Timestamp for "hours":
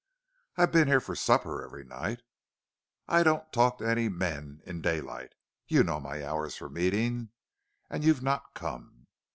6.25-6.55